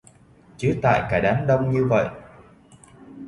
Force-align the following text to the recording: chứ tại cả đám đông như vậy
chứ 0.57 0.79
tại 0.81 1.07
cả 1.11 1.19
đám 1.19 1.47
đông 1.47 1.71
như 1.71 1.85
vậy 1.89 2.05